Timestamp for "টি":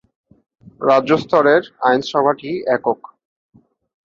2.39-2.51